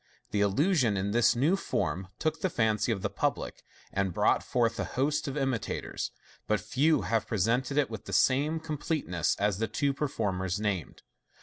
The 0.31 0.41
illusion, 0.41 0.97
in 0.97 1.11
this 1.11 1.35
new 1.35 1.55
form, 1.55 2.07
took 2.17 2.41
the 2.41 2.49
fancy 2.49 2.91
of 2.91 3.03
the 3.03 3.09
public, 3.11 3.61
and 3.93 4.15
brought 4.15 4.41
forth 4.41 4.79
a 4.79 4.83
host 4.83 5.27
of 5.27 5.37
imitators 5.37 6.09
j 6.09 6.21
but 6.47 6.59
few 6.59 7.01
have 7.03 7.27
presented 7.27 7.77
it 7.77 7.91
with 7.91 8.05
the 8.05 8.11
same 8.13 8.59
completeness 8.59 9.35
as 9.35 9.59
the 9.59 9.67
two 9.67 9.93
performers 9.93 10.59
named. 10.59 11.03